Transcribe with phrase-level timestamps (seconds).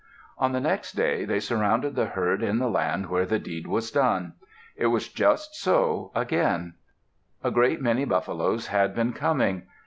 [0.39, 3.91] On the next day they surrounded the herd in the land where the deed was
[3.91, 4.33] done.
[4.75, 6.73] It was just so again;
[7.43, 9.67] a great many buffaloes had been coming.